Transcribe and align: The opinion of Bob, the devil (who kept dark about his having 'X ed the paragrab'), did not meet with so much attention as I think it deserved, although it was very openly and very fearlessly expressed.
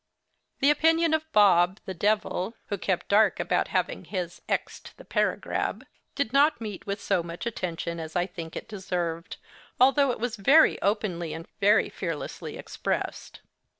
The 0.61 0.71
opinion 0.71 1.13
of 1.13 1.31
Bob, 1.31 1.79
the 1.85 1.93
devil 1.93 2.55
(who 2.69 2.77
kept 2.79 3.07
dark 3.07 3.39
about 3.39 3.67
his 3.67 3.73
having 3.73 4.07
'X 4.11 4.41
ed 4.49 4.89
the 4.97 5.05
paragrab'), 5.05 5.83
did 6.15 6.33
not 6.33 6.59
meet 6.59 6.87
with 6.87 6.99
so 6.99 7.21
much 7.21 7.45
attention 7.45 7.99
as 7.99 8.15
I 8.15 8.25
think 8.25 8.55
it 8.55 8.67
deserved, 8.67 9.37
although 9.79 10.09
it 10.09 10.19
was 10.19 10.37
very 10.37 10.81
openly 10.81 11.33
and 11.33 11.47
very 11.59 11.89
fearlessly 11.89 12.57
expressed. 12.57 13.41